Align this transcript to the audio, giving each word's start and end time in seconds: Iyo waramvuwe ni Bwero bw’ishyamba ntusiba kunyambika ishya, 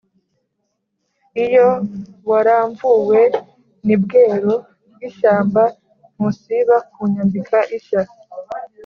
Iyo 1.45 1.67
waramvuwe 2.29 3.21
ni 3.85 3.95
Bwero 4.01 4.53
bw’ishyamba 4.93 5.63
ntusiba 6.15 6.75
kunyambika 6.93 7.59
ishya, 7.77 8.01